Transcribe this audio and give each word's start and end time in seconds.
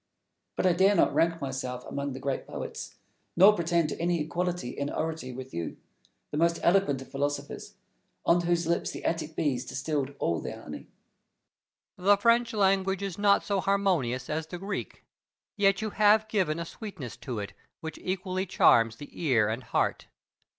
But 0.55 0.65
I 0.65 0.73
dare 0.73 0.95
not 0.95 1.13
rank 1.13 1.39
myself 1.39 1.85
among 1.85 2.13
the 2.13 2.19
great 2.19 2.47
poets, 2.47 2.95
nor 3.35 3.53
pretend 3.53 3.87
to 3.89 4.01
any 4.01 4.19
equality 4.19 4.69
in 4.69 4.89
oratory 4.89 5.31
with 5.31 5.53
you, 5.53 5.77
the 6.31 6.37
most 6.39 6.57
eloquent 6.63 7.03
of 7.03 7.11
philosophers, 7.11 7.75
on 8.25 8.41
whose 8.41 8.65
lips 8.65 8.89
the 8.89 9.03
Attic 9.05 9.35
bees 9.35 9.63
distilled 9.63 10.15
all 10.17 10.41
their 10.41 10.63
honey. 10.63 10.87
Plato. 11.97 12.09
The 12.09 12.17
French 12.17 12.51
language 12.51 13.03
is 13.03 13.19
not 13.19 13.43
so 13.45 13.59
harmonious 13.59 14.27
as 14.27 14.47
the 14.47 14.57
Greek, 14.57 15.03
yet 15.55 15.83
you 15.83 15.91
have 15.91 16.27
given 16.27 16.57
a 16.57 16.65
sweetness 16.65 17.15
to 17.17 17.37
it 17.37 17.53
which 17.81 17.99
equally 18.01 18.47
charms 18.47 18.95
the 18.95 19.11
ear 19.21 19.47
and 19.49 19.61
heart. 19.65 20.07